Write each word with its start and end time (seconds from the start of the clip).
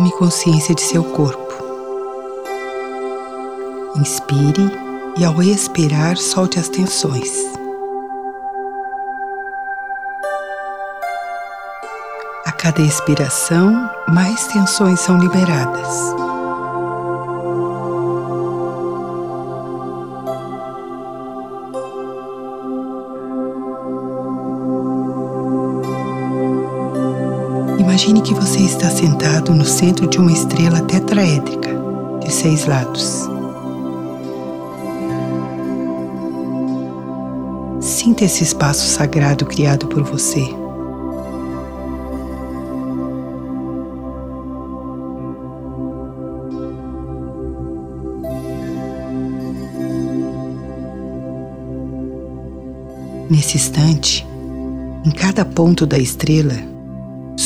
Tome 0.00 0.12
consciência 0.12 0.74
de 0.74 0.80
seu 0.80 1.04
corpo. 1.04 1.54
Inspire 3.96 4.72
e, 5.18 5.22
ao 5.26 5.42
expirar, 5.42 6.16
solte 6.16 6.58
as 6.58 6.70
tensões. 6.70 7.30
A 12.46 12.52
cada 12.52 12.80
expiração, 12.80 13.90
mais 14.08 14.46
tensões 14.46 15.00
são 15.00 15.18
liberadas. 15.18 16.29
Imagine 27.80 28.20
que 28.20 28.34
você 28.34 28.60
está 28.60 28.90
sentado 28.90 29.54
no 29.54 29.64
centro 29.64 30.06
de 30.06 30.18
uma 30.18 30.30
estrela 30.30 30.82
tetraédrica 30.82 31.70
de 32.22 32.30
seis 32.30 32.66
lados. 32.66 33.26
Sinta 37.80 38.24
esse 38.26 38.44
espaço 38.44 38.86
sagrado 38.86 39.46
criado 39.46 39.86
por 39.86 40.02
você. 40.02 40.46
Nesse 53.30 53.56
instante, 53.56 54.26
em 55.02 55.10
cada 55.10 55.46
ponto 55.46 55.86
da 55.86 55.98
estrela, 55.98 56.69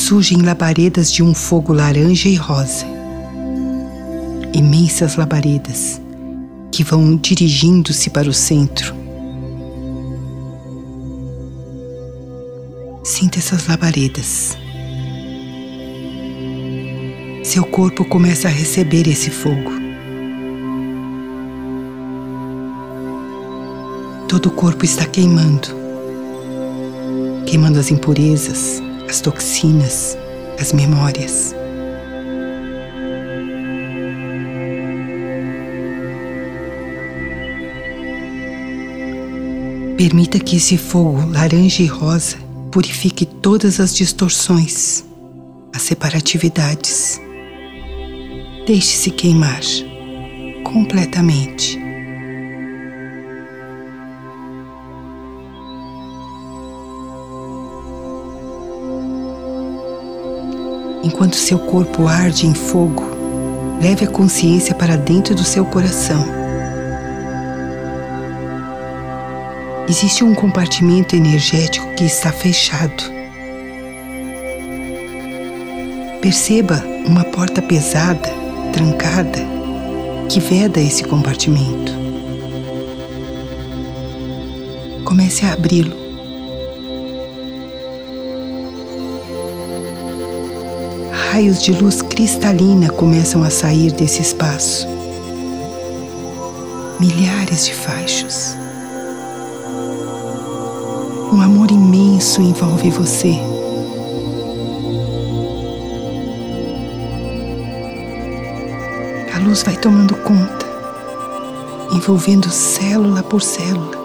surgem 0.05 0.43
labaredas 0.43 1.11
de 1.11 1.23
um 1.23 1.33
fogo 1.33 1.73
laranja 1.73 2.29
e 2.29 2.35
rosa. 2.35 2.85
Imensas 4.53 5.15
labaredas 5.15 5.99
que 6.71 6.83
vão 6.83 7.15
dirigindo-se 7.15 8.11
para 8.11 8.29
o 8.29 8.33
centro. 8.33 8.93
Sinta 13.03 13.39
essas 13.39 13.65
labaredas. 13.65 14.55
Seu 17.43 17.65
corpo 17.65 18.05
começa 18.05 18.47
a 18.47 18.51
receber 18.51 19.07
esse 19.07 19.31
fogo. 19.31 19.71
Todo 24.27 24.49
o 24.49 24.51
corpo 24.51 24.85
está 24.85 25.05
queimando, 25.05 25.69
queimando 27.47 27.79
as 27.79 27.89
impurezas, 27.89 28.84
as 29.09 29.21
toxinas, 29.21 30.17
as 30.59 30.73
memórias. 30.73 31.55
Permita 39.97 40.39
que 40.39 40.57
esse 40.57 40.77
fogo 40.77 41.25
laranja 41.31 41.81
e 41.81 41.87
rosa 41.87 42.37
purifique 42.71 43.25
todas 43.25 43.79
as 43.79 43.95
distorções, 43.95 45.05
as 45.73 45.81
separatividades. 45.83 47.21
Deixe-se 48.67 49.11
queimar 49.11 49.61
completamente. 50.63 51.84
Enquanto 61.05 61.35
seu 61.35 61.59
corpo 61.59 62.07
arde 62.07 62.47
em 62.47 62.53
fogo, 62.55 63.05
leve 63.79 64.05
a 64.05 64.07
consciência 64.07 64.73
para 64.73 64.97
dentro 64.97 65.35
do 65.35 65.43
seu 65.43 65.63
coração. 65.63 66.25
Existe 69.87 70.23
um 70.23 70.33
compartimento 70.33 71.15
energético 71.15 71.93
que 71.93 72.05
está 72.05 72.31
fechado. 72.31 73.03
Perceba 76.23 76.83
uma 77.05 77.23
porta 77.23 77.61
pesada, 77.61 78.27
trancada, 78.73 79.45
que 80.27 80.39
veda 80.39 80.79
esse 80.79 81.03
compartimento. 81.03 81.93
Comece 85.03 85.45
a 85.45 85.53
abri-lo. 85.53 86.04
Raios 91.35 91.61
de 91.61 91.73
luz 91.73 92.01
cristalina 92.01 92.89
começam 92.89 93.43
a 93.43 93.49
sair 93.49 93.91
desse 93.91 94.21
espaço. 94.21 94.87
Milhares 96.97 97.65
de 97.65 97.73
faixos. 97.73 98.55
Um 101.33 101.41
amor 101.41 101.69
imenso 101.71 102.41
envolve 102.41 102.89
você. 102.89 103.37
A 109.35 109.39
luz 109.39 109.61
vai 109.61 109.75
tomando 109.75 110.15
conta, 110.15 110.65
envolvendo 111.91 112.49
célula 112.49 113.21
por 113.21 113.41
célula. 113.41 114.04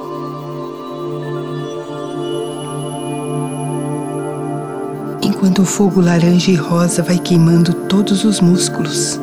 Enquanto 5.41 5.63
o 5.63 5.65
fogo 5.65 6.03
laranja 6.03 6.51
e 6.51 6.55
rosa 6.55 7.03
vai 7.03 7.19
queimando 7.19 7.73
todos 7.73 8.27
os 8.27 8.43
músculos, 8.43 9.19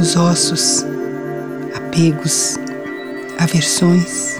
os 0.00 0.14
ossos, 0.14 0.86
apegos, 1.74 2.56
aversões. 3.40 4.38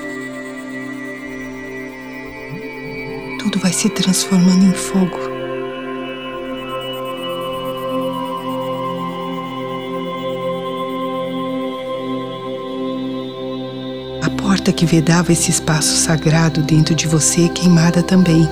Tudo 3.40 3.58
vai 3.58 3.72
se 3.72 3.90
transformando 3.90 4.66
em 4.66 4.72
fogo. 4.72 5.18
A 14.22 14.30
porta 14.40 14.72
que 14.72 14.86
vedava 14.86 15.32
esse 15.32 15.50
espaço 15.50 15.96
sagrado 15.96 16.62
dentro 16.62 16.94
de 16.94 17.08
você 17.08 17.46
é 17.46 17.48
queimada 17.48 18.04
também. 18.04 18.48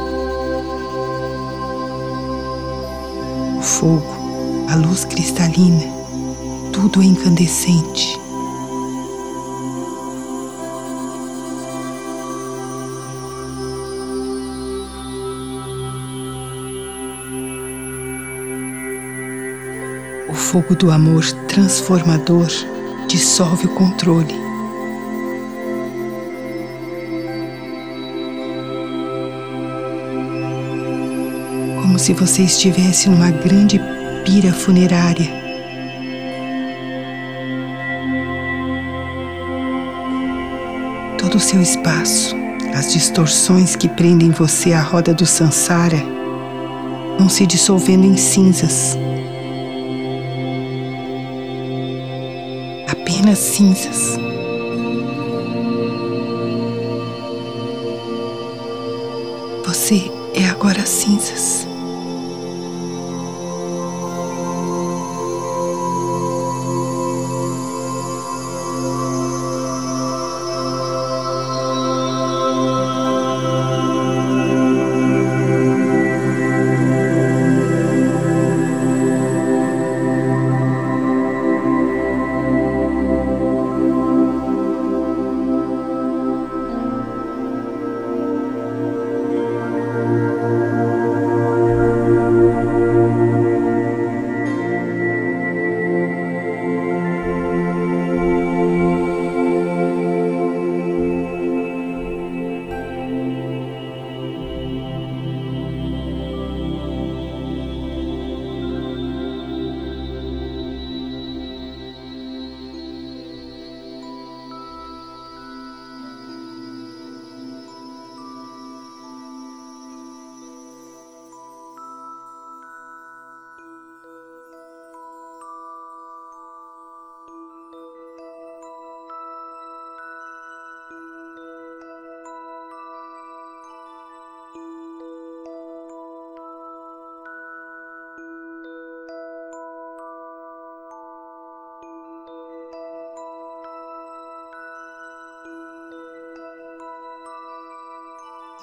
Fogo, 3.67 4.07
a 4.69 4.77
luz 4.77 5.05
cristalina, 5.05 5.85
tudo 6.73 7.03
é 7.03 7.05
incandescente. 7.05 8.17
O 20.29 20.35
fogo 20.35 20.77
do 20.77 20.93
amor 20.93 21.25
transformador 21.49 22.47
dissolve 23.09 23.67
o 23.67 23.75
controle. 23.75 24.46
Como 31.97 32.05
se 32.05 32.13
você 32.13 32.43
estivesse 32.43 33.09
numa 33.09 33.31
grande 33.31 33.81
pira 34.23 34.53
funerária. 34.53 35.31
Todo 41.19 41.37
o 41.37 41.41
seu 41.41 41.63
espaço, 41.63 42.37
as 42.75 42.93
distorções 42.93 43.75
que 43.75 43.89
prendem 43.89 44.31
você 44.31 44.75
à 44.75 44.83
roda 44.83 45.15
do 45.15 45.25
Sansara, 45.25 45.97
vão 47.19 47.31
se 47.31 47.47
dissolvendo 47.47 48.05
em 48.05 48.19
cinzas. 48.19 48.99
Apenas 52.87 53.39
cinzas. 53.39 54.19
Você 59.65 60.11
é 60.35 60.47
agora 60.51 60.85
cinzas. 60.85 61.66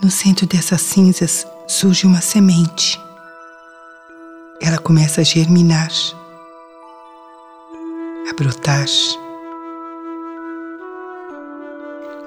No 0.02 0.10
centro 0.10 0.46
dessas 0.46 0.82
cinzas 0.82 1.48
surge 1.68 2.06
uma 2.06 2.20
semente. 2.20 3.00
Ela 4.60 4.78
começa 4.78 5.22
a 5.22 5.24
germinar, 5.24 5.92
a 8.30 8.34
brotar, 8.34 8.86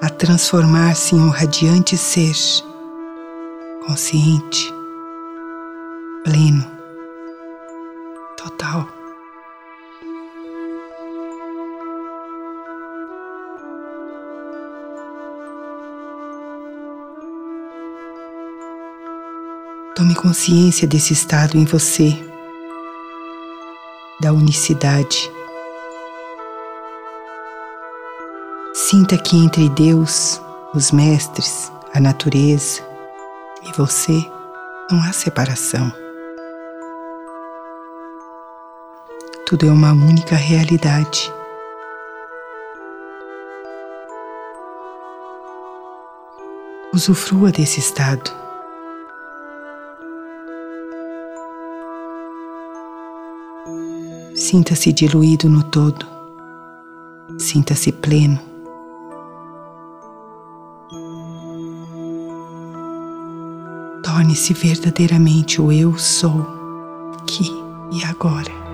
a 0.01 0.09
transformar-se 0.09 1.15
em 1.15 1.19
um 1.19 1.29
radiante 1.29 1.97
ser, 1.97 2.35
consciente, 3.85 4.73
pleno, 6.23 6.65
total. 8.37 8.96
Tome 19.97 20.13
consciência 20.13 20.87
desse 20.87 21.11
estado 21.11 21.57
em 21.57 21.65
você, 21.65 22.15
da 24.21 24.31
unicidade. 24.31 25.31
Sinta 28.75 29.17
que 29.17 29.35
entre 29.35 29.67
Deus, 29.69 30.39
os 30.71 30.91
mestres, 30.91 31.71
a 31.95 31.99
natureza 31.99 32.79
e 33.63 33.71
você 33.75 34.23
não 34.91 35.01
há 35.01 35.11
separação. 35.11 35.91
Tudo 39.47 39.65
é 39.65 39.71
uma 39.71 39.93
única 39.93 40.35
realidade. 40.35 41.33
Usufrua 46.93 47.51
desse 47.51 47.79
estado. 47.79 48.46
Sinta-se 54.37 54.93
diluído 54.93 55.49
no 55.49 55.63
todo. 55.63 56.05
Sinta-se 57.39 57.91
pleno. 57.91 58.39
Torne-se 64.03 64.53
verdadeiramente 64.53 65.59
o 65.59 65.71
eu 65.71 65.97
sou, 65.97 66.45
aqui 67.19 67.49
e 67.91 68.03
agora. 68.03 68.66